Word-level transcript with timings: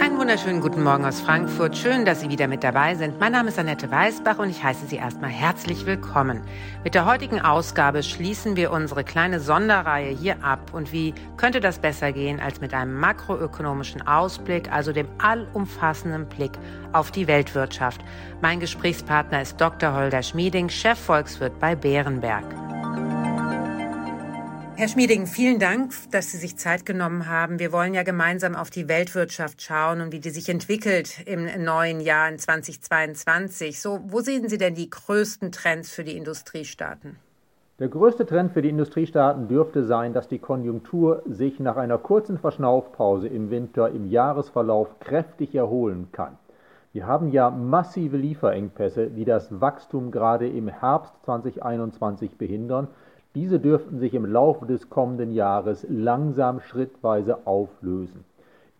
Einen 0.00 0.16
wunderschönen 0.16 0.62
guten 0.62 0.82
Morgen 0.82 1.04
aus 1.04 1.20
Frankfurt. 1.20 1.76
Schön, 1.76 2.06
dass 2.06 2.22
Sie 2.22 2.30
wieder 2.30 2.48
mit 2.48 2.64
dabei 2.64 2.94
sind. 2.94 3.20
Mein 3.20 3.32
Name 3.32 3.50
ist 3.50 3.58
Annette 3.58 3.90
Weißbach 3.90 4.38
und 4.38 4.48
ich 4.48 4.64
heiße 4.64 4.86
Sie 4.86 4.96
erstmal 4.96 5.28
herzlich 5.28 5.84
willkommen. 5.84 6.40
Mit 6.82 6.94
der 6.94 7.04
heutigen 7.04 7.42
Ausgabe 7.42 8.02
schließen 8.02 8.56
wir 8.56 8.70
unsere 8.70 9.04
kleine 9.04 9.40
Sonderreihe 9.40 10.08
hier 10.16 10.42
ab. 10.42 10.72
Und 10.72 10.90
wie 10.90 11.12
könnte 11.36 11.60
das 11.60 11.80
besser 11.80 12.12
gehen 12.12 12.40
als 12.40 12.62
mit 12.62 12.72
einem 12.72 12.98
makroökonomischen 12.98 14.00
Ausblick, 14.06 14.72
also 14.72 14.94
dem 14.94 15.06
allumfassenden 15.18 16.26
Blick 16.30 16.52
auf 16.94 17.10
die 17.10 17.26
Weltwirtschaft? 17.26 18.00
Mein 18.40 18.58
Gesprächspartner 18.58 19.42
ist 19.42 19.60
Dr. 19.60 19.92
Holger 19.92 20.22
Schmieding, 20.22 20.70
Chefvolkswirt 20.70 21.60
bei 21.60 21.76
Bärenberg. 21.76 22.69
Herr 24.80 24.88
Schmieding, 24.88 25.26
vielen 25.26 25.58
Dank, 25.58 25.92
dass 26.10 26.32
Sie 26.32 26.38
sich 26.38 26.56
Zeit 26.56 26.86
genommen 26.86 27.28
haben. 27.28 27.58
Wir 27.58 27.70
wollen 27.70 27.92
ja 27.92 28.02
gemeinsam 28.02 28.56
auf 28.56 28.70
die 28.70 28.88
Weltwirtschaft 28.88 29.60
schauen 29.60 30.00
und 30.00 30.10
wie 30.10 30.20
die 30.20 30.30
sich 30.30 30.48
entwickelt 30.48 31.20
im 31.26 31.44
neuen 31.62 32.00
Jahr 32.00 32.30
in 32.30 32.38
2022. 32.38 33.78
So, 33.78 34.00
wo 34.06 34.20
sehen 34.22 34.48
Sie 34.48 34.56
denn 34.56 34.74
die 34.74 34.88
größten 34.88 35.52
Trends 35.52 35.90
für 35.90 36.02
die 36.02 36.16
Industriestaaten? 36.16 37.16
Der 37.78 37.88
größte 37.88 38.24
Trend 38.24 38.52
für 38.52 38.62
die 38.62 38.70
Industriestaaten 38.70 39.48
dürfte 39.48 39.84
sein, 39.84 40.14
dass 40.14 40.28
die 40.28 40.38
Konjunktur 40.38 41.24
sich 41.26 41.60
nach 41.60 41.76
einer 41.76 41.98
kurzen 41.98 42.38
Verschnaufpause 42.38 43.28
im 43.28 43.50
Winter 43.50 43.90
im 43.90 44.08
Jahresverlauf 44.08 44.98
kräftig 44.98 45.54
erholen 45.54 46.08
kann. 46.12 46.38
Wir 46.94 47.06
haben 47.06 47.28
ja 47.32 47.50
massive 47.50 48.16
Lieferengpässe, 48.16 49.08
die 49.08 49.26
das 49.26 49.60
Wachstum 49.60 50.10
gerade 50.10 50.48
im 50.48 50.68
Herbst 50.68 51.12
2021 51.26 52.38
behindern. 52.38 52.88
Diese 53.34 53.60
dürften 53.60 54.00
sich 54.00 54.14
im 54.14 54.26
Laufe 54.26 54.66
des 54.66 54.90
kommenden 54.90 55.32
Jahres 55.32 55.86
langsam 55.88 56.60
schrittweise 56.60 57.46
auflösen. 57.46 58.24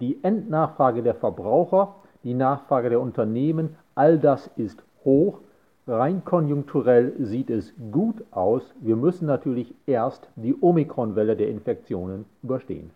Die 0.01 0.19
Endnachfrage 0.25 1.03
der 1.03 1.15
Verbraucher, 1.15 1.95
die 2.25 2.34
Nachfrage 2.34 2.91
der 2.91 3.01
Unternehmen, 3.01 3.77
all 3.95 4.19
das 4.19 4.51
ist 4.57 4.83
hoch. 5.05 5.39
Rein 5.87 6.25
konjunkturell 6.25 7.15
sieht 7.19 7.51
es 7.51 7.73
gut 7.92 8.25
aus. 8.33 8.75
Wir 8.81 8.97
müssen 8.97 9.27
natürlich 9.27 9.75
erst 9.87 10.29
die 10.37 10.57
Omikronwelle 10.61 11.37
der 11.37 11.48
Infektionen 11.48 12.25
überstehen. 12.42 12.91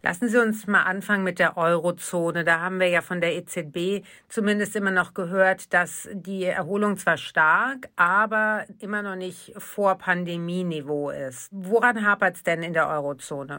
Lassen 0.00 0.28
Sie 0.28 0.38
uns 0.38 0.68
mal 0.68 0.84
anfangen 0.84 1.24
mit 1.24 1.40
der 1.40 1.56
Eurozone. 1.56 2.44
Da 2.44 2.60
haben 2.60 2.78
wir 2.78 2.88
ja 2.88 3.00
von 3.00 3.20
der 3.20 3.34
EZB 3.34 4.06
zumindest 4.28 4.76
immer 4.76 4.92
noch 4.92 5.12
gehört, 5.12 5.74
dass 5.74 6.08
die 6.12 6.44
Erholung 6.44 6.96
zwar 6.96 7.16
stark, 7.16 7.88
aber 7.96 8.62
immer 8.78 9.02
noch 9.02 9.16
nicht 9.16 9.54
vor 9.58 9.96
Pandemieniveau 9.96 11.10
ist. 11.10 11.48
Woran 11.50 12.06
hapert 12.06 12.36
es 12.36 12.42
denn 12.44 12.62
in 12.62 12.74
der 12.74 12.88
Eurozone? 12.88 13.58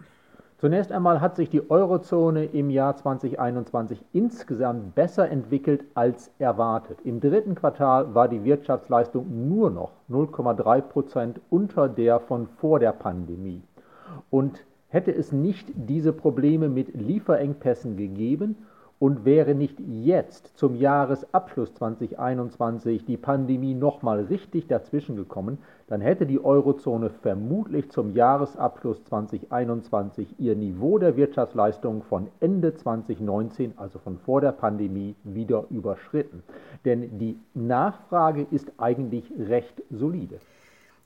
Zunächst 0.60 0.94
einmal 0.94 1.20
hat 1.20 1.36
sich 1.36 1.50
die 1.50 1.70
Eurozone 1.70 2.46
im 2.46 2.70
Jahr 2.70 2.96
2021 2.96 4.02
insgesamt 4.14 4.96
besser 4.96 5.30
entwickelt 5.30 5.84
als 5.94 6.32
erwartet. 6.40 7.00
Im 7.04 7.20
dritten 7.20 7.56
Quartal 7.56 8.14
war 8.14 8.30
die 8.30 8.46
Wirtschaftsleistung 8.46 9.50
nur 9.50 9.72
noch 9.72 9.92
0,3 10.10 10.82
Prozent 10.82 11.42
unter 11.50 11.90
der 11.90 12.22
von 12.22 12.48
vor 12.48 12.80
der 12.80 12.94
Pandemie. 12.94 13.62
Und 14.30 14.66
Hätte 14.90 15.12
es 15.12 15.32
nicht 15.32 15.72
diese 15.76 16.14
Probleme 16.14 16.68
mit 16.68 16.96
Lieferengpässen 16.96 17.96
gegeben 17.96 18.56
und 19.00 19.24
wäre 19.24 19.56
nicht 19.56 19.80
jetzt 19.80 20.58
zum 20.58 20.76
Jahresabschluss 20.76 21.74
2021 21.76 23.06
die 23.06 23.16
Pandemie 23.16 23.74
nochmal 23.74 24.26
richtig 24.26 24.68
dazwischen 24.68 25.16
gekommen, 25.16 25.60
dann 25.88 26.02
hätte 26.02 26.26
die 26.26 26.44
Eurozone 26.44 27.10
vermutlich 27.10 27.90
zum 27.92 28.14
Jahresabschluss 28.16 29.04
2021 29.06 30.36
ihr 30.40 30.56
Niveau 30.56 30.98
der 30.98 31.16
Wirtschaftsleistung 31.16 32.02
von 32.02 32.28
Ende 32.40 32.74
2019, 32.74 33.74
also 33.78 34.00
von 34.00 34.18
vor 34.18 34.42
der 34.42 34.52
Pandemie, 34.52 35.16
wieder 35.24 35.66
überschritten. 35.70 36.44
Denn 36.84 37.18
die 37.20 37.38
Nachfrage 37.54 38.46
ist 38.52 38.72
eigentlich 38.78 39.32
recht 39.38 39.82
solide. 39.90 40.40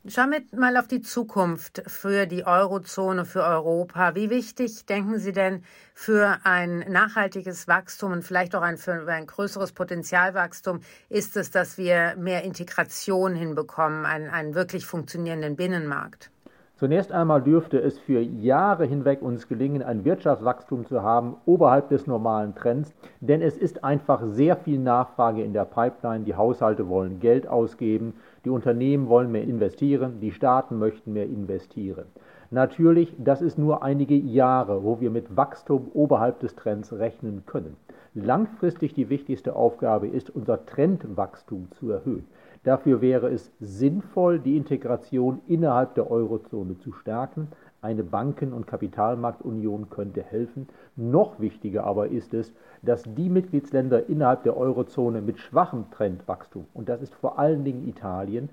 Schauen 0.06 0.31
wir 0.31 0.59
mal 0.59 0.75
auf 0.75 0.90
die 0.90 1.00
Zukunft 1.00 1.81
für 1.88 2.25
die 2.25 2.46
Eurozone, 2.46 3.24
für 3.24 3.41
Europa. 3.41 4.16
Wie 4.16 4.30
wichtig 4.30 4.86
denken 4.86 5.18
Sie 5.18 5.31
denn 5.31 5.64
für 5.94 6.40
ein 6.44 6.80
nachhaltiges 6.90 7.69
Wachstum 7.69 8.12
und 8.12 8.22
vielleicht 8.22 8.53
auch 8.53 8.63
ein, 8.63 8.75
für 8.75 9.08
ein 9.08 9.28
größeres 9.28 9.72
Potenzialwachstum 9.72 10.81
ist 11.08 11.38
es, 11.38 11.52
dass 11.52 11.78
wir 11.78 12.16
mehr 12.18 12.44
Integration 12.44 13.34
hinbekommen, 13.34 14.06
einen, 14.06 14.30
einen 14.30 14.56
wirklich 14.56 14.86
funktionierenden 14.86 15.56
Binnenmarkt? 15.56 16.30
Zunächst 16.75 17.13
einmal 17.13 17.42
dürfte 17.42 17.80
es 17.80 17.97
für 17.97 18.19
Jahre 18.19 18.86
hinweg 18.86 19.22
uns 19.22 19.47
gelingen, 19.47 19.84
ein 19.84 20.03
Wirtschaftswachstum 20.03 20.86
zu 20.86 21.02
haben 21.02 21.38
oberhalb 21.46 21.88
des 21.88 22.08
normalen 22.08 22.56
Trends, 22.56 22.94
denn 23.22 23.42
es 23.42 23.56
ist 23.56 23.86
einfach 23.86 24.22
sehr 24.25 24.58
viel 24.58 24.80
Nachfrage 24.80 25.44
in 25.44 25.53
der 25.53 25.63
Pipeline. 25.63 26.25
Die 26.25 26.36
Haushalte 26.36 26.90
wollen 26.90 27.22
Geld 27.22 27.47
ausgeben, 27.47 28.16
die 28.46 28.50
Unternehmen 28.50 29.08
wollen 29.08 29.31
mehr 29.31 29.44
investieren, 29.44 30.20
die 30.20 30.31
Staaten 30.31 30.78
möchten 30.78 31.14
mehr 31.14 31.26
investieren. 31.26 32.06
Natürlich, 32.52 33.16
das 33.18 33.42
ist 33.42 33.58
nur 33.58 33.81
einige 33.84 34.16
Jahre, 34.16 34.84
wo 34.84 35.00
wir 35.00 35.09
mit 35.09 35.36
Wachstum 35.36 35.90
oberhalb 35.94 36.40
des 36.40 36.56
Trends 36.56 36.94
rechnen 36.94 37.44
können. 37.46 37.78
Langfristig 38.14 38.94
die 38.94 39.09
wichtigste 39.09 39.56
Aufgabe 39.56 40.08
ist, 40.08 40.30
unser 40.30 40.66
Trendwachstum 40.66 41.70
zu 41.72 41.90
erhöhen. 41.90 42.28
Dafür 42.64 43.02
wäre 43.02 43.30
es 43.30 43.52
sinnvoll, 43.59 44.40
die 44.40 44.56
Integration 44.56 45.42
innerhalb 45.48 45.96
der 45.96 46.10
Eurozone 46.12 46.78
zu 46.78 46.94
stärken. 46.94 47.48
Eine 47.84 48.06
Banken- 48.06 48.54
und 48.54 48.66
Kapitalmarktunion 48.66 49.90
könnte 49.90 50.24
helfen. 50.24 50.70
Noch 50.96 51.42
wichtiger 51.42 51.84
aber 51.84 52.08
ist 52.08 52.34
es, 52.34 52.54
dass 52.82 53.04
die 53.04 53.28
Mitgliedsländer 53.28 54.08
innerhalb 54.08 54.44
der 54.44 54.56
Eurozone 54.56 55.20
mit 55.20 55.38
schwachem 55.38 55.92
Trendwachstum, 55.92 56.66
und 56.74 56.88
das 56.88 57.02
ist 57.02 57.14
vor 57.14 57.38
allen 57.38 57.66
Dingen 57.66 57.86
Italien, 57.86 58.48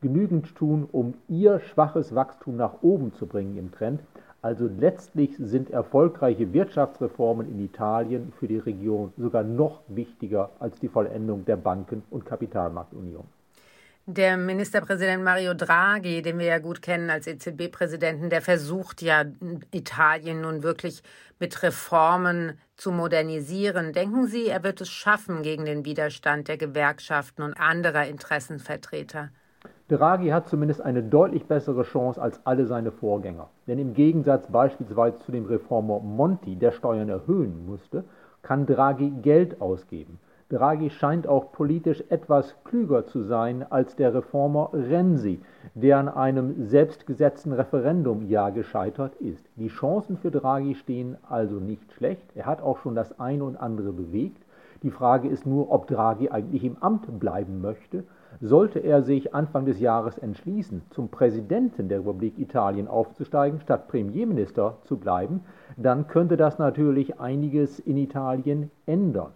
genügend 0.00 0.54
tun, 0.54 0.88
um 0.92 1.14
ihr 1.26 1.58
schwaches 1.58 2.14
Wachstum 2.14 2.54
nach 2.54 2.80
oben 2.82 3.12
zu 3.14 3.26
bringen 3.26 3.58
im 3.58 3.72
Trend. 3.72 4.00
Also 4.42 4.68
letztlich 4.68 5.36
sind 5.38 5.70
erfolgreiche 5.70 6.52
Wirtschaftsreformen 6.52 7.50
in 7.50 7.58
Italien 7.58 8.32
für 8.38 8.46
die 8.46 8.58
Region 8.58 9.12
sogar 9.16 9.42
noch 9.42 9.80
wichtiger 9.88 10.50
als 10.60 10.78
die 10.78 10.86
Vollendung 10.86 11.44
der 11.44 11.56
Banken- 11.56 12.04
und 12.10 12.24
Kapitalmarktunion. 12.24 13.24
Der 14.10 14.38
Ministerpräsident 14.38 15.22
Mario 15.22 15.52
Draghi, 15.52 16.22
den 16.22 16.38
wir 16.38 16.46
ja 16.46 16.58
gut 16.60 16.80
kennen 16.80 17.10
als 17.10 17.26
EZB-Präsidenten, 17.26 18.30
der 18.30 18.40
versucht 18.40 19.02
ja 19.02 19.24
Italien 19.70 20.40
nun 20.40 20.62
wirklich 20.62 21.02
mit 21.38 21.62
Reformen 21.62 22.58
zu 22.78 22.90
modernisieren. 22.90 23.92
Denken 23.92 24.26
Sie, 24.26 24.46
er 24.46 24.64
wird 24.64 24.80
es 24.80 24.88
schaffen 24.88 25.42
gegen 25.42 25.66
den 25.66 25.84
Widerstand 25.84 26.48
der 26.48 26.56
Gewerkschaften 26.56 27.42
und 27.42 27.60
anderer 27.60 28.06
Interessenvertreter? 28.06 29.28
Draghi 29.88 30.30
hat 30.30 30.48
zumindest 30.48 30.80
eine 30.80 31.02
deutlich 31.02 31.44
bessere 31.44 31.82
Chance 31.82 32.18
als 32.18 32.40
alle 32.46 32.64
seine 32.64 32.92
Vorgänger. 32.92 33.50
Denn 33.66 33.78
im 33.78 33.92
Gegensatz 33.92 34.46
beispielsweise 34.50 35.18
zu 35.18 35.32
dem 35.32 35.44
Reformer 35.44 36.00
Monti, 36.00 36.56
der 36.56 36.72
Steuern 36.72 37.10
erhöhen 37.10 37.66
musste, 37.66 38.04
kann 38.40 38.64
Draghi 38.64 39.10
Geld 39.20 39.60
ausgeben. 39.60 40.18
Draghi 40.50 40.88
scheint 40.88 41.26
auch 41.26 41.52
politisch 41.52 42.02
etwas 42.08 42.54
klüger 42.64 43.04
zu 43.04 43.22
sein 43.22 43.66
als 43.68 43.96
der 43.96 44.14
Reformer 44.14 44.70
Renzi, 44.72 45.40
der 45.74 45.98
an 45.98 46.08
einem 46.08 46.64
selbstgesetzten 46.64 47.52
Referendum 47.52 48.22
ja 48.22 48.48
gescheitert 48.48 49.14
ist. 49.16 49.44
Die 49.56 49.68
Chancen 49.68 50.16
für 50.16 50.30
Draghi 50.30 50.74
stehen 50.74 51.18
also 51.28 51.56
nicht 51.56 51.92
schlecht. 51.92 52.24
Er 52.34 52.46
hat 52.46 52.62
auch 52.62 52.78
schon 52.78 52.94
das 52.94 53.20
eine 53.20 53.44
und 53.44 53.56
andere 53.56 53.92
bewegt. 53.92 54.42
Die 54.82 54.90
Frage 54.90 55.28
ist 55.28 55.44
nur, 55.44 55.70
ob 55.70 55.86
Draghi 55.86 56.30
eigentlich 56.30 56.64
im 56.64 56.78
Amt 56.80 57.20
bleiben 57.20 57.60
möchte. 57.60 58.04
Sollte 58.40 58.78
er 58.78 59.02
sich 59.02 59.34
Anfang 59.34 59.66
des 59.66 59.80
Jahres 59.80 60.16
entschließen, 60.16 60.80
zum 60.88 61.10
Präsidenten 61.10 61.90
der 61.90 61.98
Republik 61.98 62.38
Italien 62.38 62.88
aufzusteigen, 62.88 63.60
statt 63.60 63.86
Premierminister 63.88 64.78
zu 64.84 64.96
bleiben, 64.96 65.42
dann 65.76 66.08
könnte 66.08 66.38
das 66.38 66.58
natürlich 66.58 67.20
einiges 67.20 67.80
in 67.80 67.98
Italien 67.98 68.70
ändern. 68.86 69.32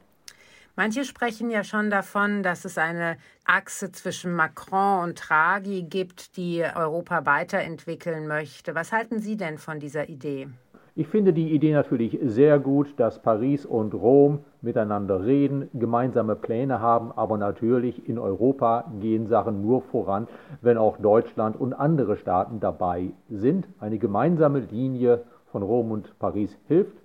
Manche 0.74 1.04
sprechen 1.04 1.50
ja 1.50 1.64
schon 1.64 1.90
davon, 1.90 2.42
dass 2.42 2.64
es 2.64 2.78
eine 2.78 3.18
Achse 3.44 3.92
zwischen 3.92 4.32
Macron 4.32 5.04
und 5.04 5.22
Draghi 5.28 5.82
gibt, 5.82 6.38
die 6.38 6.62
Europa 6.62 7.26
weiterentwickeln 7.26 8.26
möchte. 8.26 8.74
Was 8.74 8.90
halten 8.90 9.18
Sie 9.18 9.36
denn 9.36 9.58
von 9.58 9.80
dieser 9.80 10.08
Idee? 10.08 10.48
Ich 10.94 11.08
finde 11.08 11.34
die 11.34 11.52
Idee 11.52 11.72
natürlich 11.74 12.18
sehr 12.22 12.58
gut, 12.58 12.94
dass 12.98 13.20
Paris 13.20 13.66
und 13.66 13.92
Rom 13.92 14.44
miteinander 14.62 15.26
reden, 15.26 15.68
gemeinsame 15.74 16.36
Pläne 16.36 16.80
haben, 16.80 17.12
aber 17.12 17.36
natürlich 17.36 18.08
in 18.08 18.18
Europa 18.18 18.90
gehen 18.98 19.26
Sachen 19.26 19.60
nur 19.60 19.82
voran, 19.82 20.26
wenn 20.62 20.78
auch 20.78 20.96
Deutschland 20.96 21.60
und 21.60 21.74
andere 21.74 22.16
Staaten 22.16 22.60
dabei 22.60 23.10
sind. 23.28 23.68
Eine 23.78 23.98
gemeinsame 23.98 24.60
Linie 24.60 25.22
von 25.50 25.62
Rom 25.62 25.90
und 25.90 26.18
Paris 26.18 26.56
hilft 26.66 27.01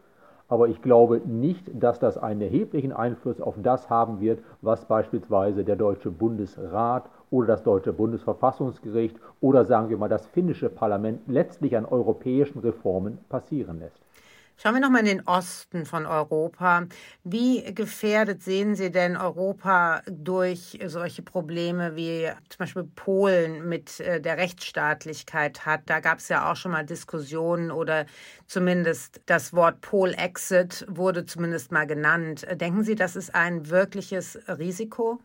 aber 0.50 0.68
ich 0.70 0.82
glaube 0.82 1.22
nicht, 1.26 1.72
dass 1.74 2.00
das 2.00 2.18
einen 2.18 2.42
erheblichen 2.42 2.94
Einfluss 2.94 3.42
auf 3.42 3.56
das 3.62 3.90
haben 3.90 4.22
wird, 4.22 4.40
was 4.62 4.86
beispielsweise 4.86 5.64
der 5.64 5.76
Deutsche 5.76 6.12
Bundesrat 6.12 7.10
oder 7.30 7.48
das 7.48 7.64
deutsche 7.64 7.94
Bundesverfassungsgericht 7.94 9.18
oder 9.42 9.66
sagen 9.66 9.90
wir 9.90 9.98
mal 9.98 10.08
das 10.08 10.26
finnische 10.28 10.70
Parlament 10.70 11.22
letztlich 11.28 11.76
an 11.76 11.86
europäischen 11.86 12.60
Reformen 12.60 13.18
passieren 13.30 13.80
lässt. 13.80 14.07
Schauen 14.60 14.74
wir 14.74 14.82
nochmal 14.82 15.02
in 15.02 15.18
den 15.18 15.28
Osten 15.28 15.86
von 15.86 16.08
Europa. 16.08 16.88
Wie 17.24 17.64
gefährdet 17.76 18.42
sehen 18.42 18.74
Sie 18.74 18.92
denn 18.92 19.16
Europa 19.16 20.02
durch 20.10 20.80
solche 20.84 21.22
Probleme 21.22 21.96
wie 21.96 22.28
zum 22.50 22.58
Beispiel 22.58 22.90
Polen 22.96 23.70
mit 23.70 24.00
äh, 24.00 24.20
der 24.20 24.38
Rechtsstaatlichkeit 24.38 25.68
hat? 25.68 25.82
Da 25.86 26.00
gab 26.00 26.18
es 26.18 26.30
ja 26.30 26.52
auch 26.52 26.56
schon 26.56 26.72
mal 26.72 26.84
Diskussionen 26.84 27.70
oder 27.70 28.08
zumindest 28.48 29.22
das 29.28 29.54
Wort 29.54 29.82
Pol-Exit 29.82 30.88
wurde 30.90 31.28
zumindest 31.28 31.72
mal 31.72 31.86
genannt. 31.86 32.48
Denken 32.56 32.84
Sie, 32.84 32.96
das 32.96 33.16
ist 33.16 33.36
ein 33.36 33.70
wirkliches 33.70 34.40
Risiko? 34.48 35.20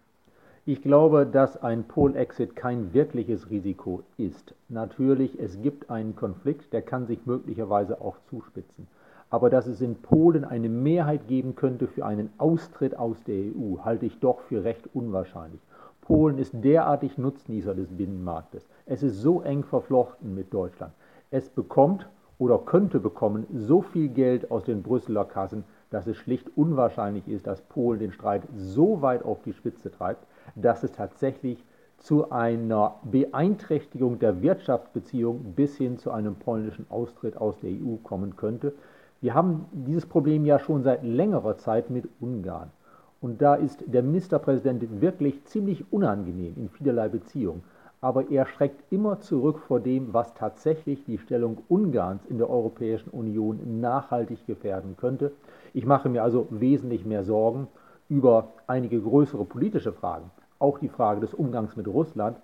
Ich 0.67 0.83
glaube, 0.83 1.25
dass 1.25 1.57
ein 1.57 1.85
Pol-Exit 1.85 2.55
kein 2.55 2.93
wirkliches 2.93 3.49
Risiko 3.49 4.03
ist. 4.19 4.55
Natürlich, 4.69 5.41
es 5.41 5.63
gibt 5.63 5.89
einen 5.89 6.15
Konflikt, 6.15 6.71
der 6.75 6.83
kann 6.83 7.07
sich 7.07 7.25
möglicherweise 7.25 7.99
auch 8.03 8.17
zuspitzen 8.29 8.87
aber 9.33 9.49
dass 9.49 9.67
es 9.67 9.81
in 9.81 9.97
Polen 9.97 10.45
eine 10.45 10.69
Mehrheit 10.69 11.27
geben 11.27 11.55
könnte 11.55 11.89
für 11.89 12.05
einen 12.05 12.29
Austritt 12.37 12.99
aus 12.99 13.17
der 13.25 13.37
EU, 13.37 13.79
halte 13.83 14.05
ich 14.05 14.21
doch 14.21 14.41
für 14.41 14.63
recht 14.63 14.91
unwahrscheinlich. 14.93 15.63
Polen 16.03 16.37
ist 16.37 16.53
derartig 16.53 17.17
Nutznießer 17.17 17.75
des 17.75 17.89
Binnenmarktes. 17.97 18.69
Es 18.85 19.03
ist 19.03 19.23
so 19.23 19.41
eng 19.41 19.65
verflochten 19.65 20.35
mit 20.35 20.53
Deutschland. 20.53 20.93
Es 21.31 21.49
bekommt 21.49 22.07
oder 22.37 22.59
könnte 22.59 23.01
bekommen 23.01 23.47
so 23.55 23.81
viel 23.81 24.11
Geld 24.11 24.51
aus 24.51 24.65
den 24.65 24.83
Brüsseler 24.83 25.25
Kassen, 25.25 25.65
dass 25.89 26.07
es 26.07 26.19
schlicht 26.19 26.51
unwahrscheinlich 26.55 27.27
ist, 27.27 27.47
dass 27.47 27.63
Polen 27.63 28.01
den 28.01 28.13
Streit 28.13 28.43
so 28.55 29.01
weit 29.01 29.25
auf 29.25 29.41
die 29.41 29.55
Spitze 29.55 29.91
treibt, 29.91 30.27
dass 30.57 30.83
es 30.83 30.93
tatsächlich 30.93 31.65
zu 31.97 32.31
einer 32.31 32.97
Beeinträchtigung 33.05 34.19
der 34.19 34.43
Wirtschaftsbeziehung 34.43 35.55
bis 35.55 35.79
hin 35.79 35.97
zu 35.97 36.11
einem 36.11 36.35
polnischen 36.35 36.85
Austritt 36.91 37.39
aus 37.39 37.59
der 37.61 37.71
EU 37.71 37.97
kommen 38.03 38.37
könnte. 38.37 38.75
Wir 39.23 39.35
haben 39.35 39.67
dieses 39.71 40.05
Problem 40.05 40.45
ja 40.45 40.59
schon 40.59 40.83
seit 40.83 41.05
längerer 41.05 41.57
Zeit 41.57 41.91
mit 41.91 42.09
Ungarn. 42.19 42.73
Und 43.21 43.41
da 43.41 43.55
ist 43.55 43.85
der 43.87 44.03
Ministerpräsident 44.03 45.01
wirklich 45.01 45.45
ziemlich 45.45 45.85
unangenehm 45.93 46.55
in 46.57 46.69
vielerlei 46.69 47.09
Beziehungen. 47.09 47.63
Aber 48.01 48.33
er 48.33 48.47
schreckt 48.47 48.83
immer 48.91 49.21
zurück 49.21 49.61
vor 49.61 49.79
dem, 49.79 50.13
was 50.13 50.35
tatsächlich 50.35 51.05
die 51.05 51.19
Stellung 51.19 51.59
Ungarns 51.69 52.27
in 52.27 52.39
der 52.39 52.51
Europäischen 52.51 53.11
Union 53.11 53.81
nachhaltig 53.81 54.45
gefährden 54.49 54.97
könnte. 54.97 55.31
Ich 55.73 55.87
mache 55.87 56.09
mir 56.09 56.25
also 56.25 56.49
wesentlich 56.51 57.05
mehr 57.05 57.23
Sorgen 57.23 57.69
über 58.09 58.49
einige 58.67 59.01
größere 59.01 59.45
politische 59.45 59.93
Fragen, 59.93 60.33
auch 60.59 60.81
die 60.81 60.89
Frage 60.89 61.21
des 61.21 61.33
Umgangs 61.33 61.77
mit 61.77 61.87
Russland, 61.87 62.39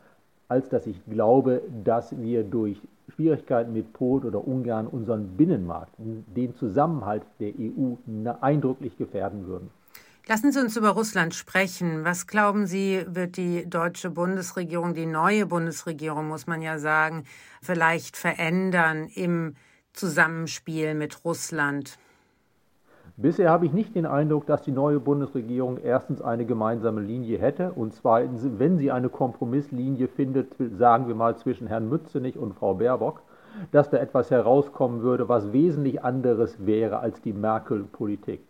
als 0.49 0.69
dass 0.69 0.87
ich 0.87 1.05
glaube, 1.07 1.63
dass 1.85 2.19
wir 2.19 2.43
durch 2.43 2.81
Schwierigkeiten 3.15 3.73
mit 3.73 3.93
Polen 3.93 4.25
oder 4.25 4.47
Ungarn 4.47 4.87
unseren 4.87 5.37
Binnenmarkt, 5.37 5.93
den 5.99 6.55
Zusammenhalt 6.55 7.23
der 7.41 7.53
EU 7.59 7.95
eindrücklich 8.41 8.97
gefährden 8.97 9.47
würden. 9.47 9.71
Lassen 10.27 10.53
Sie 10.53 10.61
uns 10.61 10.77
über 10.77 10.91
Russland 10.91 11.35
sprechen. 11.35 12.05
Was 12.05 12.27
glauben 12.27 12.67
Sie, 12.67 13.03
wird 13.09 13.39
die 13.39 13.69
deutsche 13.69 14.11
Bundesregierung, 14.11 14.93
die 14.93 15.07
neue 15.07 15.47
Bundesregierung, 15.47 16.29
muss 16.29 16.47
man 16.47 16.61
ja 16.61 16.79
sagen, 16.79 17.25
vielleicht 17.63 18.19
verändern 18.19 19.09
im 19.15 19.55
Zusammenspiel 19.95 20.95
mit 20.95 21.25
Russland? 21.25 21.99
Bisher 23.21 23.51
habe 23.51 23.67
ich 23.67 23.73
nicht 23.73 23.97
den 23.97 24.07
Eindruck, 24.07 24.47
dass 24.47 24.63
die 24.63 24.71
neue 24.71 25.01
Bundesregierung 25.01 25.79
erstens 25.79 26.23
eine 26.23 26.45
gemeinsame 26.47 27.01
Linie 27.01 27.39
hätte 27.39 27.73
und 27.73 27.93
zweitens, 27.93 28.47
wenn 28.61 28.79
sie 28.79 28.93
eine 28.93 29.09
Kompromisslinie 29.09 30.07
findet, 30.07 30.55
sagen 30.79 31.09
wir 31.09 31.17
mal 31.17 31.37
zwischen 31.37 31.67
Herrn 31.67 31.89
Mützenich 31.89 32.39
und 32.39 32.55
Frau 32.55 32.75
Baerbock, 32.75 33.23
dass 33.73 33.91
da 33.91 33.97
etwas 33.97 34.31
herauskommen 34.31 35.03
würde, 35.03 35.29
was 35.29 35.53
wesentlich 35.53 36.05
anderes 36.05 36.65
wäre 36.65 37.01
als 37.01 37.21
die 37.21 37.33
Merkel-Politik. 37.33 38.41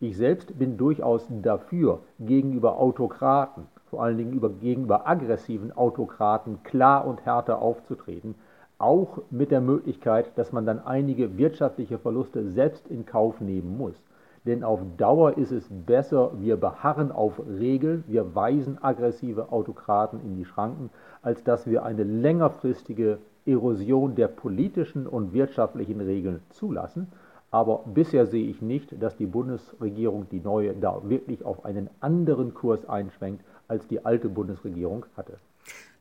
Ich 0.00 0.16
selbst 0.16 0.58
bin 0.58 0.78
durchaus 0.78 1.26
dafür, 1.42 2.00
gegenüber 2.18 2.78
Autokraten, 2.78 3.64
vor 3.90 4.04
allen 4.04 4.16
Dingen 4.16 4.32
über, 4.32 4.48
gegenüber 4.48 5.06
aggressiven 5.06 5.70
Autokraten 5.70 6.62
klar 6.62 7.06
und 7.06 7.26
härter 7.26 7.60
aufzutreten, 7.60 8.36
auch 8.78 9.18
mit 9.28 9.50
der 9.50 9.60
Möglichkeit, 9.60 10.30
dass 10.36 10.50
man 10.50 10.64
dann 10.64 10.78
einige 10.78 11.36
wirtschaftliche 11.36 11.98
Verluste 11.98 12.48
selbst 12.48 12.88
in 12.88 13.04
Kauf 13.04 13.42
nehmen 13.42 13.76
muss. 13.76 14.02
Denn 14.46 14.62
auf 14.62 14.80
Dauer 14.98 15.38
ist 15.38 15.52
es 15.52 15.66
besser, 15.70 16.32
wir 16.38 16.56
beharren 16.56 17.10
auf 17.10 17.40
Regeln, 17.46 18.04
wir 18.06 18.34
weisen 18.34 18.82
aggressive 18.82 19.50
Autokraten 19.50 20.20
in 20.20 20.36
die 20.36 20.44
Schranken, 20.44 20.90
als 21.22 21.42
dass 21.44 21.66
wir 21.66 21.84
eine 21.84 22.04
längerfristige 22.04 23.18
Erosion 23.46 24.14
der 24.14 24.28
politischen 24.28 25.06
und 25.06 25.32
wirtschaftlichen 25.32 26.00
Regeln 26.00 26.40
zulassen. 26.50 27.08
Aber 27.50 27.84
bisher 27.86 28.26
sehe 28.26 28.48
ich 28.48 28.60
nicht, 28.60 29.00
dass 29.02 29.16
die 29.16 29.26
Bundesregierung, 29.26 30.28
die 30.28 30.40
neue, 30.40 30.74
da 30.74 31.00
wirklich 31.08 31.44
auf 31.44 31.64
einen 31.64 31.88
anderen 32.00 32.52
Kurs 32.52 32.86
einschwenkt, 32.86 33.44
als 33.68 33.86
die 33.86 34.04
alte 34.04 34.28
Bundesregierung 34.28 35.06
hatte. 35.16 35.38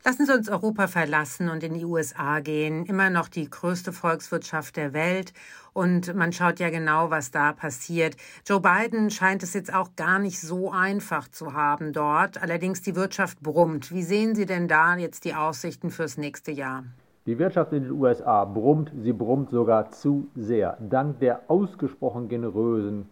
Lassen 0.05 0.25
Sie 0.25 0.33
uns 0.33 0.50
Europa 0.50 0.88
verlassen 0.88 1.47
und 1.47 1.63
in 1.63 1.75
die 1.75 1.85
USA 1.85 2.41
gehen. 2.41 2.85
Immer 2.85 3.09
noch 3.09 3.29
die 3.29 3.50
größte 3.50 3.94
Volkswirtschaft 3.94 4.75
der 4.75 4.91
Welt. 4.91 5.31
Und 5.71 6.13
man 6.13 6.33
schaut 6.33 6.59
ja 6.59 6.69
genau, 6.69 7.09
was 7.09 7.31
da 7.31 7.53
passiert. 7.53 8.17
Joe 8.45 8.59
Biden 8.59 9.11
scheint 9.11 9.44
es 9.44 9.53
jetzt 9.53 9.73
auch 9.73 9.95
gar 9.95 10.19
nicht 10.19 10.41
so 10.41 10.69
einfach 10.71 11.29
zu 11.29 11.53
haben 11.53 11.94
dort. 11.94 12.41
Allerdings 12.44 12.81
die 12.81 12.97
Wirtschaft 12.97 13.39
brummt. 13.39 13.94
Wie 13.94 14.03
sehen 14.03 14.35
Sie 14.35 14.45
denn 14.45 14.67
da 14.67 14.97
jetzt 14.97 15.23
die 15.23 15.35
Aussichten 15.35 15.89
fürs 15.89 16.17
nächste 16.17 16.51
Jahr? 16.51 16.83
Die 17.25 17.39
Wirtschaft 17.39 17.71
in 17.71 17.83
den 17.83 17.94
USA 17.94 18.44
brummt, 18.44 18.91
sie 19.01 19.13
brummt 19.13 19.51
sogar 19.51 19.91
zu 19.91 20.27
sehr. 20.35 20.77
Dank 20.81 21.21
der 21.21 21.49
ausgesprochen 21.49 22.27
generösen 22.27 23.07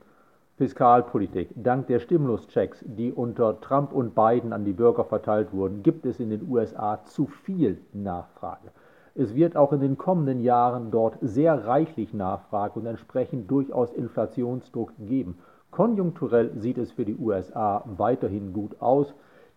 Fiskalpolitik. 0.62 1.50
Dank 1.56 1.88
der 1.88 1.98
Stimuluschecks, 1.98 2.86
die 2.88 3.12
unter 3.12 3.60
Trump 3.62 3.92
und 3.92 4.14
Biden 4.14 4.54
an 4.54 4.64
die 4.64 4.74
Bürger 4.74 5.06
verteilt 5.06 5.54
wurden, 5.54 5.82
gibt 5.82 6.06
es 6.06 6.20
in 6.20 6.30
den 6.30 6.48
USA 6.48 7.04
zu 7.04 7.26
viel 7.26 7.82
Nachfrage. 7.94 8.70
Es 9.16 9.34
wird 9.34 9.58
auch 9.58 9.74
in 9.74 9.80
den 9.80 9.98
kommenden 9.98 10.40
Jahren 10.40 10.92
dort 10.92 11.18
sehr 11.20 11.66
reichlich 11.66 12.14
Nachfrage 12.14 12.80
und 12.80 12.86
entsprechend 12.86 13.50
durchaus 13.50 13.92
Inflationsdruck 13.92 14.92
geben. 15.00 15.40
Konjunkturell 15.72 16.52
sieht 16.58 16.78
es 16.78 16.92
für 16.92 17.06
die 17.06 17.18
USA 17.18 17.84
weiterhin 17.98 18.54
gut 18.54 18.80
aus. 18.82 19.16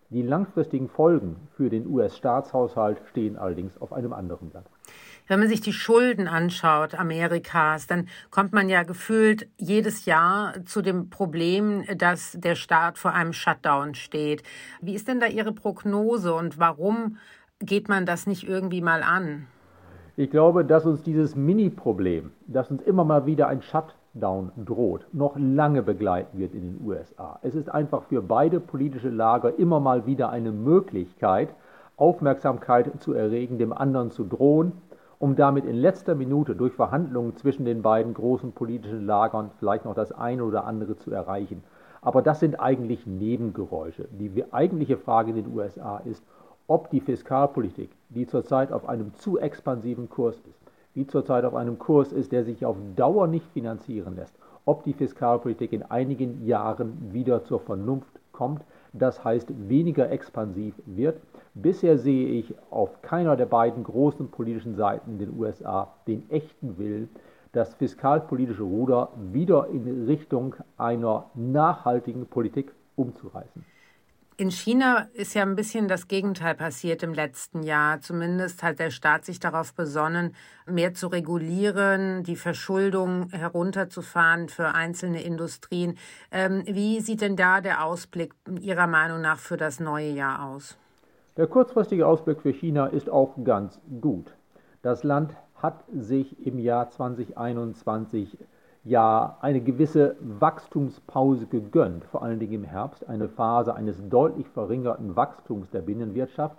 Die 0.09 0.23
langfristigen 0.23 0.87
Folgen 0.87 1.35
für 1.55 1.69
den 1.69 1.85
US-Staatshaushalt 1.85 2.99
stehen 3.11 3.37
allerdings 3.37 3.79
auf 3.79 3.93
einem 3.93 4.11
anderen 4.11 4.49
Blatt. 4.49 4.65
Wenn 5.27 5.39
man 5.39 5.49
sich 5.49 5.61
die 5.61 5.73
Schulden 5.73 6.27
anschaut 6.27 6.93
Amerikas, 6.93 7.87
dann 7.87 8.07
kommt 8.29 8.53
man 8.53 8.69
ja 8.69 8.83
gefühlt 8.83 9.47
jedes 9.57 10.05
Jahr 10.05 10.53
zu 10.65 10.83
dem 10.83 11.09
Problem, 11.09 11.83
dass 11.97 12.33
der 12.33 12.53
Staat 12.53 12.99
vor 12.99 13.13
einem 13.13 13.33
Shutdown 13.33 13.95
steht. 13.95 14.43
Wie 14.81 14.93
ist 14.93 15.07
denn 15.07 15.19
da 15.19 15.25
Ihre 15.25 15.51
Prognose 15.51 16.31
und 16.31 16.59
warum 16.59 17.17
geht 17.59 17.89
man 17.89 18.05
das 18.05 18.27
nicht 18.27 18.47
irgendwie 18.47 18.81
mal 18.81 19.01
an? 19.01 19.47
Ich 20.15 20.29
glaube, 20.29 20.63
dass 20.63 20.85
uns 20.85 21.01
dieses 21.01 21.35
Mini-Problem, 21.35 22.31
dass 22.45 22.69
uns 22.69 22.83
immer 22.83 23.03
mal 23.03 23.25
wieder 23.25 23.47
ein 23.47 23.63
Shutdown 23.63 24.51
droht, 24.55 25.07
noch 25.11 25.35
lange 25.37 25.81
begleiten 25.81 26.37
wird 26.37 26.53
in 26.53 26.61
den 26.61 26.87
USA. 26.87 27.39
Es 27.41 27.55
ist 27.55 27.69
einfach 27.69 28.03
für 28.03 28.21
beide 28.21 28.59
politische 28.59 29.09
Lager 29.09 29.57
immer 29.57 29.79
mal 29.79 30.05
wieder 30.05 30.29
eine 30.29 30.51
Möglichkeit, 30.51 31.49
Aufmerksamkeit 31.97 33.01
zu 33.01 33.13
erregen, 33.13 33.57
dem 33.57 33.73
anderen 33.73 34.11
zu 34.11 34.23
drohen 34.23 34.73
um 35.19 35.35
damit 35.35 35.65
in 35.65 35.75
letzter 35.75 36.15
Minute 36.15 36.55
durch 36.55 36.73
Verhandlungen 36.73 37.35
zwischen 37.37 37.65
den 37.65 37.81
beiden 37.81 38.13
großen 38.13 38.51
politischen 38.51 39.05
Lagern 39.05 39.51
vielleicht 39.59 39.85
noch 39.85 39.95
das 39.95 40.11
eine 40.11 40.43
oder 40.43 40.65
andere 40.65 40.97
zu 40.97 41.11
erreichen. 41.11 41.63
Aber 42.01 42.21
das 42.21 42.39
sind 42.39 42.59
eigentlich 42.59 43.07
Nebengeräusche. 43.07 44.07
Die 44.11 44.43
eigentliche 44.53 44.97
Frage 44.97 45.31
in 45.31 45.37
den 45.37 45.55
USA 45.55 45.97
ist, 45.97 46.23
ob 46.67 46.89
die 46.89 46.99
Fiskalpolitik, 46.99 47.89
die 48.09 48.27
zurzeit 48.27 48.71
auf 48.71 48.87
einem 48.87 49.13
zu 49.15 49.39
expansiven 49.39 50.09
Kurs 50.09 50.35
ist, 50.37 50.59
die 50.95 51.07
zurzeit 51.07 51.45
auf 51.45 51.55
einem 51.55 51.79
Kurs 51.79 52.11
ist, 52.11 52.31
der 52.31 52.43
sich 52.43 52.65
auf 52.65 52.77
Dauer 52.95 53.27
nicht 53.27 53.47
finanzieren 53.53 54.15
lässt, 54.15 54.35
ob 54.65 54.83
die 54.83 54.93
Fiskalpolitik 54.93 55.73
in 55.73 55.83
einigen 55.83 56.45
Jahren 56.45 57.13
wieder 57.13 57.43
zur 57.43 57.59
Vernunft 57.59 58.19
kommt, 58.31 58.63
das 58.93 59.23
heißt 59.23 59.69
weniger 59.69 60.09
expansiv 60.09 60.73
wird 60.85 61.19
Bisher 61.57 61.97
sehe 61.97 62.27
ich 62.27 62.53
auf 62.69 63.01
keiner 63.01 63.37
der 63.37 63.45
beiden 63.45 63.85
großen 63.85 64.29
politischen 64.29 64.75
Seiten 64.75 65.11
in 65.11 65.19
den 65.19 65.39
USA 65.39 65.93
den 66.05 66.29
echten 66.29 66.77
Willen, 66.77 67.09
das 67.53 67.73
fiskalpolitische 67.75 68.63
Ruder 68.63 69.13
wieder 69.31 69.69
in 69.69 70.05
Richtung 70.05 70.55
einer 70.77 71.29
nachhaltigen 71.33 72.25
Politik 72.25 72.73
umzureißen. 72.97 73.63
In 74.35 74.51
China 74.51 75.07
ist 75.13 75.33
ja 75.33 75.43
ein 75.43 75.55
bisschen 75.55 75.87
das 75.87 76.09
Gegenteil 76.09 76.55
passiert 76.55 77.03
im 77.03 77.13
letzten 77.13 77.63
Jahr. 77.63 78.01
Zumindest 78.01 78.61
hat 78.61 78.79
der 78.79 78.89
Staat 78.89 79.23
sich 79.23 79.39
darauf 79.39 79.73
besonnen, 79.73 80.35
mehr 80.65 80.93
zu 80.93 81.07
regulieren, 81.07 82.23
die 82.23 82.35
Verschuldung 82.35 83.29
herunterzufahren 83.29 84.49
für 84.49 84.75
einzelne 84.75 85.23
Industrien. 85.23 85.97
Ähm, 86.31 86.63
wie 86.65 86.99
sieht 86.99 87.21
denn 87.21 87.37
da 87.37 87.61
der 87.61 87.85
Ausblick 87.85 88.33
Ihrer 88.59 88.87
Meinung 88.87 89.21
nach 89.21 89.39
für 89.39 89.55
das 89.55 89.79
neue 89.79 90.09
Jahr 90.09 90.45
aus? 90.45 90.77
Der 91.37 91.47
kurzfristige 91.47 92.07
Ausblick 92.07 92.41
für 92.41 92.53
China 92.53 92.85
ist 92.85 93.09
auch 93.09 93.33
ganz 93.43 93.81
gut. 93.99 94.33
Das 94.81 95.03
Land 95.03 95.35
hat 95.55 95.83
sich 95.93 96.47
im 96.47 96.59
Jahr 96.59 96.89
2021 96.89 98.37
ja 98.85 99.37
eine 99.41 99.59
gewisse 99.59 100.15
Wachstumspause 100.21 101.47
gegönnt, 101.47 102.05
vor 102.05 102.23
allen 102.23 102.39
Dingen 102.39 102.53
im 102.53 102.63
Herbst, 102.63 103.09
eine 103.09 103.27
Phase 103.27 103.75
eines 103.75 104.01
deutlich 104.07 104.47
verringerten 104.47 105.17
Wachstums 105.17 105.69
der 105.71 105.81
Binnenwirtschaft, 105.81 106.57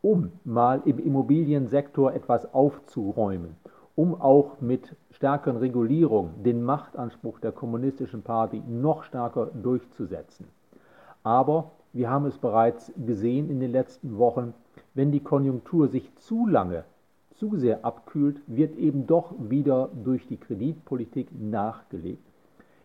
um 0.00 0.30
mal 0.44 0.80
im 0.84 1.00
Immobiliensektor 1.00 2.12
etwas 2.12 2.54
aufzuräumen, 2.54 3.56
um 3.96 4.20
auch 4.20 4.60
mit 4.60 4.94
stärkeren 5.10 5.56
Regulierungen 5.56 6.40
den 6.44 6.62
Machtanspruch 6.62 7.40
der 7.40 7.50
kommunistischen 7.50 8.22
Party 8.22 8.62
noch 8.68 9.02
stärker 9.02 9.46
durchzusetzen. 9.46 10.46
Aber 11.24 11.72
wir 11.94 12.10
haben 12.10 12.26
es 12.26 12.36
bereits 12.36 12.92
gesehen 13.06 13.48
in 13.48 13.60
den 13.60 13.72
letzten 13.72 14.18
Wochen, 14.18 14.52
wenn 14.94 15.12
die 15.12 15.20
Konjunktur 15.20 15.88
sich 15.88 16.14
zu 16.16 16.46
lange 16.46 16.84
zu 17.34 17.56
sehr 17.56 17.84
abkühlt, 17.84 18.40
wird 18.46 18.76
eben 18.76 19.06
doch 19.06 19.34
wieder 19.38 19.88
durch 20.04 20.26
die 20.26 20.36
Kreditpolitik 20.36 21.28
nachgelegt. 21.32 22.22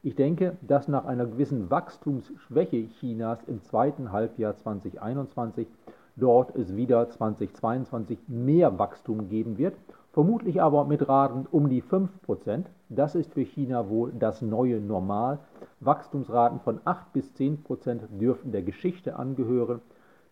Ich 0.01 0.15
denke, 0.15 0.57
dass 0.61 0.87
nach 0.87 1.05
einer 1.05 1.25
gewissen 1.25 1.69
Wachstumsschwäche 1.69 2.87
Chinas 2.99 3.43
im 3.47 3.61
zweiten 3.63 4.11
Halbjahr 4.11 4.55
2021 4.55 5.67
dort 6.15 6.55
es 6.55 6.75
wieder 6.75 7.09
2022 7.09 8.17
mehr 8.27 8.79
Wachstum 8.79 9.29
geben 9.29 9.57
wird, 9.57 9.75
vermutlich 10.13 10.61
aber 10.61 10.85
mit 10.85 11.07
Raten 11.07 11.45
um 11.51 11.69
die 11.69 11.83
5%. 11.83 12.65
Das 12.89 13.13
ist 13.13 13.33
für 13.33 13.43
China 13.43 13.87
wohl 13.87 14.11
das 14.17 14.41
neue 14.41 14.81
Normal. 14.81 15.37
Wachstumsraten 15.79 16.59
von 16.59 16.81
8 16.85 17.13
bis 17.13 17.31
10% 17.35 18.17
dürften 18.19 18.51
der 18.51 18.63
Geschichte 18.63 19.15
angehören. 19.15 19.79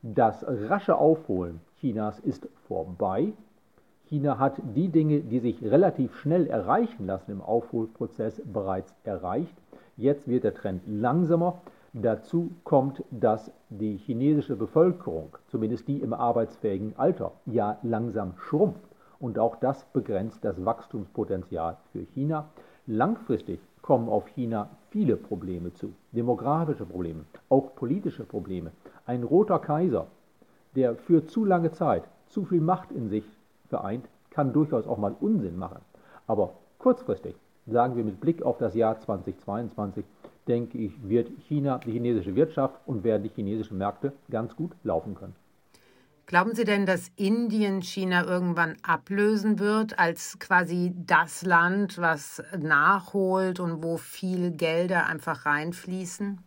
Das 0.02 0.44
rasche 0.48 0.98
Aufholen 0.98 1.60
Chinas 1.80 2.20
ist 2.20 2.48
vorbei. 2.68 3.34
China 4.06 4.40
hat 4.40 4.60
die 4.76 4.90
Dinge, 4.90 5.20
die 5.20 5.40
sich 5.40 5.62
relativ 5.64 6.16
schnell 6.16 6.48
erreichen 6.48 7.06
lassen 7.06 7.32
im 7.32 7.42
Aufholprozess, 7.42 8.42
bereits 8.44 8.92
erreicht. 9.04 9.56
Jetzt 9.96 10.28
wird 10.28 10.44
der 10.44 10.56
Trend 10.56 10.82
langsamer. 10.88 11.62
Dazu 11.94 12.52
kommt, 12.64 13.04
dass 13.12 13.52
die 13.70 13.98
chinesische 13.98 14.56
Bevölkerung, 14.56 15.38
zumindest 15.48 15.88
die 15.88 16.00
im 16.00 16.14
arbeitsfähigen 16.14 16.94
Alter, 16.98 17.34
ja 17.46 17.78
langsam 17.84 18.34
schrumpft. 18.38 18.87
Und 19.20 19.40
auch 19.40 19.56
das 19.56 19.86
begrenzt 19.94 20.44
das 20.46 20.64
Wachstumspotenzial 20.64 21.78
für 21.92 22.02
China. 22.14 22.50
Langfristig 22.86 23.60
kommen 23.82 24.10
auf 24.10 24.28
China 24.28 24.70
viele 24.90 25.16
Probleme 25.16 25.74
zu. 25.74 25.94
Demografische 26.12 26.86
Probleme, 26.86 27.26
auch 27.50 27.76
politische 27.76 28.24
Probleme. 28.24 28.72
Ein 29.06 29.24
roter 29.24 29.60
Kaiser, 29.60 30.08
der 30.76 30.96
für 30.96 31.26
zu 31.26 31.46
lange 31.46 31.72
Zeit 31.72 32.04
zu 32.28 32.46
viel 32.46 32.62
Macht 32.62 32.92
in 32.92 33.10
sich 33.10 33.24
vereint, 33.68 34.06
kann 34.30 34.54
durchaus 34.54 34.88
auch 34.88 34.98
mal 34.98 35.16
Unsinn 35.20 35.58
machen. 35.58 35.82
Aber 36.28 36.54
kurzfristig, 36.78 37.36
sagen 37.66 37.96
wir 37.96 38.04
mit 38.04 38.22
Blick 38.22 38.44
auf 38.44 38.58
das 38.58 38.76
Jahr 38.76 39.00
2022, 39.00 40.06
denke 40.48 40.78
ich, 40.78 40.94
wird 41.08 41.30
China, 41.48 41.80
die 41.80 41.92
chinesische 41.92 42.36
Wirtschaft 42.36 42.80
und 42.86 43.04
werden 43.04 43.24
die 43.24 43.30
chinesischen 43.30 43.78
Märkte 43.78 44.14
ganz 44.30 44.56
gut 44.56 44.72
laufen 44.84 45.16
können. 45.16 45.36
Glauben 46.28 46.56
Sie 46.56 46.66
denn, 46.66 46.86
dass 46.86 47.10
Indien 47.16 47.82
China 47.82 48.26
irgendwann 48.26 48.76
ablösen 48.86 49.60
wird 49.60 49.98
als 49.98 50.38
quasi 50.40 50.94
das 50.94 51.46
Land, 51.46 52.00
was 52.00 52.44
nachholt 52.60 53.62
und 53.62 53.82
wo 53.82 53.96
viel 53.96 54.52
Gelder 54.52 55.06
einfach 55.06 55.46
reinfließen? 55.46 56.38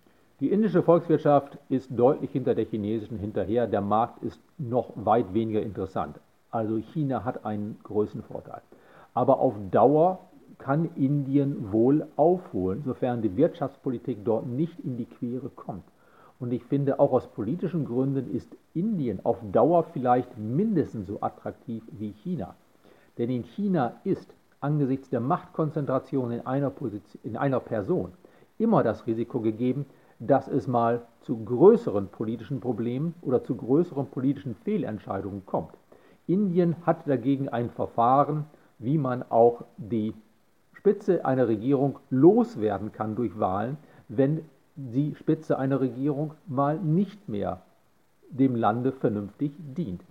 Die 0.40 0.50
indische 0.50 0.82
Volkswirtschaft 0.82 1.56
ist 1.70 1.88
deutlich 1.90 2.30
hinter 2.30 2.54
der 2.54 2.66
chinesischen 2.66 3.18
hinterher. 3.18 3.66
Der 3.66 3.80
Markt 3.80 4.22
ist 4.22 4.38
noch 4.58 4.92
weit 4.96 5.32
weniger 5.32 5.62
interessant. 5.62 6.20
Also 6.50 6.76
China 6.76 7.24
hat 7.24 7.46
einen 7.46 7.78
größeren 7.82 8.22
Vorteil. 8.24 8.60
Aber 9.14 9.38
auf 9.38 9.54
Dauer 9.70 10.18
kann 10.58 10.90
Indien 10.94 11.72
wohl 11.72 12.06
aufholen, 12.16 12.82
sofern 12.84 13.22
die 13.22 13.34
Wirtschaftspolitik 13.34 14.26
dort 14.26 14.46
nicht 14.46 14.78
in 14.80 14.98
die 14.98 15.06
Quere 15.06 15.48
kommt. 15.48 15.84
Und 16.40 16.52
ich 16.52 16.64
finde, 16.64 16.98
auch 16.98 17.12
aus 17.12 17.28
politischen 17.28 17.84
Gründen 17.84 18.34
ist 18.34 18.56
Indien 18.74 19.20
auf 19.24 19.36
Dauer 19.52 19.84
vielleicht 19.84 20.38
mindestens 20.38 21.06
so 21.06 21.20
attraktiv 21.20 21.84
wie 21.92 22.12
China. 22.12 22.54
Denn 23.18 23.28
in 23.28 23.44
China 23.44 24.00
ist 24.04 24.34
angesichts 24.60 25.10
der 25.10 25.20
Machtkonzentration 25.20 26.32
in 26.32 26.46
einer, 26.46 26.70
Position, 26.70 27.20
in 27.24 27.36
einer 27.36 27.60
Person 27.60 28.12
immer 28.58 28.82
das 28.82 29.06
Risiko 29.06 29.40
gegeben, 29.40 29.84
dass 30.18 30.48
es 30.48 30.66
mal 30.66 31.02
zu 31.20 31.44
größeren 31.44 32.08
politischen 32.08 32.60
Problemen 32.60 33.14
oder 33.22 33.44
zu 33.44 33.54
größeren 33.54 34.06
politischen 34.06 34.54
Fehlentscheidungen 34.54 35.44
kommt. 35.44 35.72
Indien 36.26 36.76
hat 36.86 37.06
dagegen 37.06 37.48
ein 37.48 37.70
Verfahren, 37.70 38.44
wie 38.78 38.98
man 38.98 39.22
auch 39.28 39.64
die 39.76 40.14
Spitze 40.72 41.24
einer 41.26 41.48
Regierung 41.48 41.98
loswerden 42.08 42.92
kann 42.92 43.14
durch 43.16 43.38
Wahlen, 43.38 43.76
wenn 44.08 44.42
die 44.92 45.14
Spitze 45.14 45.58
einer 45.58 45.80
Regierung 45.80 46.34
mal 46.46 46.78
nicht 46.78 47.28
mehr 47.28 47.62
dem 48.30 48.54
Lande 48.54 48.92
vernünftig 48.92 49.52
dient. 49.58 50.02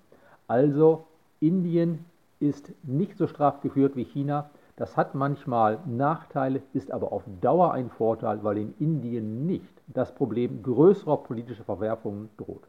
Also 0.47 1.05
Indien 1.39 2.05
ist 2.39 2.71
nicht 2.83 3.17
so 3.17 3.27
straff 3.27 3.61
geführt 3.61 3.95
wie 3.95 4.03
China. 4.03 4.49
Das 4.75 4.95
hat 4.95 5.15
manchmal 5.15 5.79
Nachteile, 5.85 6.61
ist 6.73 6.91
aber 6.91 7.11
auf 7.11 7.23
Dauer 7.41 7.73
ein 7.73 7.89
Vorteil, 7.89 8.43
weil 8.43 8.57
in 8.57 8.73
Indien 8.79 9.45
nicht 9.45 9.73
das 9.88 10.13
Problem 10.13 10.63
größerer 10.63 11.17
politischer 11.17 11.63
Verwerfungen 11.63 12.29
droht. 12.38 12.63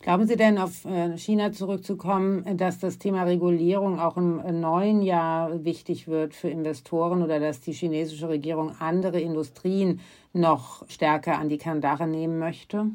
Glauben 0.00 0.26
Sie 0.26 0.36
denn, 0.36 0.58
auf 0.58 0.84
äh, 0.84 1.18
China 1.18 1.50
zurückzukommen, 1.50 2.56
dass 2.56 2.78
das 2.78 2.98
Thema 2.98 3.24
Regulierung 3.24 3.98
auch 3.98 4.16
im 4.16 4.38
äh, 4.38 4.52
neuen 4.52 5.02
Jahr 5.02 5.64
wichtig 5.64 6.06
wird 6.06 6.34
für 6.34 6.48
Investoren 6.48 7.22
oder 7.22 7.40
dass 7.40 7.60
die 7.60 7.72
chinesische 7.72 8.28
Regierung 8.28 8.72
andere 8.78 9.20
Industrien 9.20 10.00
noch 10.32 10.88
stärker 10.88 11.38
an 11.38 11.48
die 11.48 11.58
Kandare 11.58 12.06
nehmen 12.06 12.38
möchte? 12.38 12.86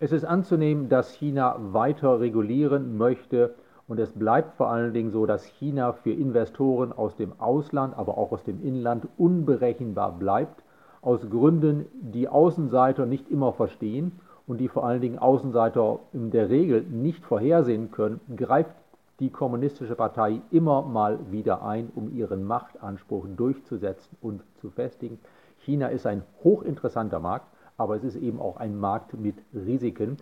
Es 0.00 0.12
ist 0.12 0.24
anzunehmen, 0.24 0.90
dass 0.90 1.14
China 1.14 1.56
weiter 1.58 2.20
regulieren 2.20 2.98
möchte. 2.98 3.54
Und 3.88 3.98
es 3.98 4.12
bleibt 4.12 4.54
vor 4.56 4.68
allen 4.68 4.92
Dingen 4.92 5.10
so, 5.10 5.24
dass 5.24 5.44
China 5.44 5.94
für 5.94 6.12
Investoren 6.12 6.92
aus 6.92 7.16
dem 7.16 7.32
Ausland, 7.40 7.96
aber 7.96 8.18
auch 8.18 8.32
aus 8.32 8.44
dem 8.44 8.62
Inland 8.62 9.08
unberechenbar 9.16 10.12
bleibt, 10.12 10.62
aus 11.00 11.28
Gründen, 11.28 11.86
die 12.00 12.28
Außenseiter 12.28 13.06
nicht 13.06 13.30
immer 13.30 13.54
verstehen 13.54 14.12
und 14.50 14.58
die 14.58 14.66
vor 14.66 14.84
allen 14.84 15.00
Dingen 15.00 15.20
Außenseiter 15.20 16.00
in 16.12 16.32
der 16.32 16.50
Regel 16.50 16.82
nicht 16.82 17.24
vorhersehen 17.24 17.92
können, 17.92 18.20
greift 18.34 18.74
die 19.20 19.30
kommunistische 19.30 19.94
Partei 19.94 20.40
immer 20.50 20.82
mal 20.82 21.20
wieder 21.30 21.64
ein, 21.64 21.88
um 21.94 22.12
ihren 22.12 22.42
Machtanspruch 22.42 23.26
durchzusetzen 23.36 24.16
und 24.20 24.42
zu 24.60 24.70
festigen. 24.70 25.20
China 25.60 25.86
ist 25.86 26.04
ein 26.04 26.24
hochinteressanter 26.42 27.20
Markt, 27.20 27.46
aber 27.76 27.94
es 27.94 28.02
ist 28.02 28.16
eben 28.16 28.40
auch 28.40 28.56
ein 28.56 28.76
Markt 28.76 29.16
mit 29.16 29.36
Risiken 29.54 30.16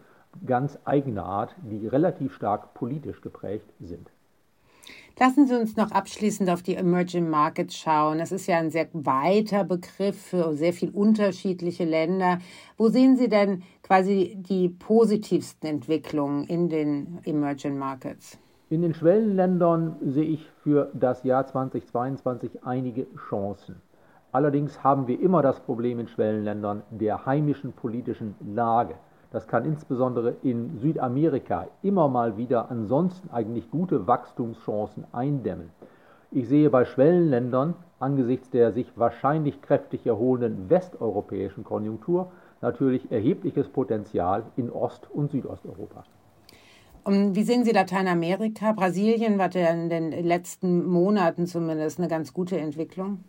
ganz 0.45 0.79
eigener 0.85 1.25
Art, 1.25 1.57
die 1.63 1.87
relativ 1.87 2.35
stark 2.35 2.75
politisch 2.75 3.23
geprägt 3.23 3.73
sind. 3.81 4.11
Lassen 5.21 5.49
Sie 5.49 5.59
uns 5.59 5.77
noch 5.77 5.91
abschließend 5.91 6.49
auf 6.49 6.63
die 6.63 6.77
Emerging 6.77 7.29
Markets 7.29 7.77
schauen. 7.77 8.19
Das 8.19 8.31
ist 8.31 8.47
ja 8.47 8.59
ein 8.59 8.71
sehr 8.71 8.87
weiter 8.93 9.65
Begriff 9.65 10.17
für 10.17 10.55
sehr 10.55 10.73
viel 10.73 10.91
unterschiedliche 10.91 11.85
Länder. 11.85 12.39
Wo 12.77 12.89
sehen 12.89 13.17
Sie 13.17 13.29
denn 13.29 13.65
quasi 13.83 14.37
die 14.39 14.69
positivsten 14.69 15.69
Entwicklungen 15.69 16.45
in 16.45 16.69
den 16.69 17.19
Emerging 17.25 17.77
Markets? 17.77 18.39
In 18.71 18.83
den 18.83 18.95
Schwellenländern 18.95 19.97
sehe 20.03 20.29
ich 20.29 20.49
für 20.63 20.93
das 20.95 21.25
Jahr 21.25 21.45
2022 21.49 22.65
einige 22.65 23.09
Chancen. 23.29 23.83
Allerdings 24.31 24.85
haben 24.85 25.09
wir 25.09 25.21
immer 25.21 25.43
das 25.43 25.59
Problem 25.59 25.99
in 25.99 26.07
Schwellenländern 26.07 26.85
der 26.91 27.27
heimischen 27.27 27.73
politischen 27.73 28.37
Lage. 28.55 28.95
Das 29.31 29.47
kann 29.47 29.65
insbesondere 29.65 30.37
in 30.43 30.79
Südamerika 30.79 31.67
immer 31.83 32.09
mal 32.09 32.37
wieder 32.37 32.71
ansonsten 32.71 33.31
eigentlich 33.31 33.71
gute 33.71 34.07
Wachstumschancen 34.07 35.05
eindämmen. 35.13 35.71
Ich 36.31 36.49
sehe 36.49 36.71
bei 36.71 36.85
Schwellenländern 36.85 37.75
angesichts 38.01 38.51
der 38.51 38.73
sich 38.73 38.87
wahrscheinlich 38.97 39.61
kräftig 39.61 40.07
erholenden 40.07 40.71
westeuropäischen 40.71 41.65
Konjunktur 41.65 42.31
natürlich 42.61 43.11
erhebliches 43.11 43.69
Potenzial 43.69 44.45
in 44.57 44.71
Ost- 44.71 45.09
und 45.11 45.31
Südosteuropa. 45.31 46.05
Und 47.05 47.35
wie 47.35 47.43
sehen 47.43 47.65
Sie 47.65 47.71
Lateinamerika? 47.71 48.73
Brasilien 48.73 49.39
war 49.39 49.51
ja 49.53 49.69
in 49.69 49.89
den 49.89 50.11
letzten 50.11 50.87
Monaten 50.87 51.47
zumindest 51.47 51.99
eine 51.99 52.09
ganz 52.09 52.35
gute 52.35 52.59
Entwicklung. 52.59 53.25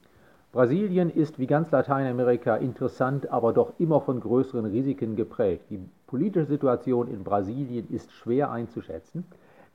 Brasilien 0.52 1.12
ist 1.12 1.38
wie 1.38 1.46
ganz 1.46 1.70
Lateinamerika 1.70 2.56
interessant, 2.56 3.30
aber 3.30 3.54
doch 3.54 3.74
immer 3.78 4.02
von 4.02 4.20
größeren 4.20 4.66
Risiken 4.66 5.16
geprägt. 5.16 5.66
Die 5.70 5.80
politische 6.08 6.48
Situation 6.48 7.08
in 7.08 7.24
Brasilien 7.24 7.88
ist 7.92 8.12
schwer 8.12 8.50
einzuschätzen. 8.50 9.26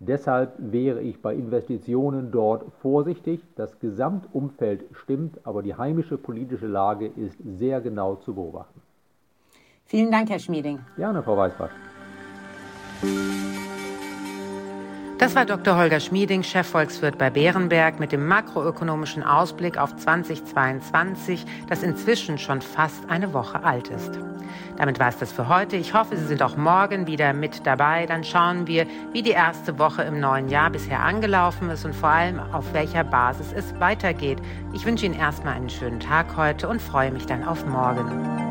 Deshalb 0.00 0.54
wäre 0.59 1.00
ich 1.00 1.23
bei 1.23 1.33
Investitionen 1.35 2.33
dort 2.33 2.64
vorsichtig. 2.83 3.40
Das 3.54 3.78
Gesamtumfeld 3.78 4.85
stimmt, 4.93 5.38
aber 5.45 5.62
die 5.62 5.76
heimische 5.76 6.19
politische 6.19 6.66
Lage 6.66 7.07
ist 7.07 7.38
sehr 7.59 7.81
genau 7.81 8.16
zu 8.16 8.35
beobachten. 8.35 8.83
Vielen 9.87 10.11
Dank, 10.11 10.28
Herr 10.28 10.40
Schmieding. 10.40 10.81
Gerne, 10.97 11.23
Frau 11.23 11.37
Weißbach. 11.37 11.71
Das 15.25 15.35
war 15.35 15.47
Dr. 15.47 15.78
Holger 15.78 16.00
Schmieding, 16.00 16.43
Chefvolkswirt 16.43 17.16
bei 17.16 17.31
Bärenberg, 17.31 17.99
mit 17.99 18.12
dem 18.12 18.26
makroökonomischen 18.26 19.23
Ausblick 19.23 19.78
auf 19.78 19.97
2022, 19.97 21.47
das 21.66 21.83
inzwischen 21.83 22.37
schon 22.37 22.61
fast 22.61 23.09
eine 23.09 23.33
Woche 23.33 23.64
alt 23.64 23.88
ist. 23.88 24.19
Damit 24.76 25.00
war 25.00 25.09
es 25.09 25.16
das 25.16 25.33
für 25.33 25.49
heute. 25.49 25.76
Ich 25.76 25.95
hoffe, 25.95 26.19
Sie 26.19 26.26
sind 26.26 26.43
auch 26.43 26.59
morgen 26.59 27.07
wieder 27.07 27.33
mit 27.33 27.66
dabei. 27.66 28.04
Dann 28.04 28.23
schauen 28.23 28.66
wir, 28.66 28.87
wie 29.14 29.23
die 29.23 29.31
erste 29.31 29.78
Woche 29.78 30.02
im 30.02 30.21
neuen 30.21 30.50
Jahr 30.50 30.69
bisher 30.69 31.00
angelaufen 31.00 31.71
ist 31.71 31.87
und 31.87 31.95
vor 31.95 32.11
allem, 32.11 32.38
auf 32.38 32.75
welcher 32.75 33.04
Basis 33.04 33.50
es 33.57 33.81
weitergeht. 33.81 34.40
Ich 34.75 34.85
wünsche 34.85 35.07
Ihnen 35.07 35.19
erstmal 35.19 35.54
einen 35.54 35.71
schönen 35.71 36.00
Tag 36.00 36.37
heute 36.37 36.69
und 36.69 36.83
freue 36.83 37.11
mich 37.11 37.25
dann 37.25 37.45
auf 37.45 37.64
morgen. 37.64 38.44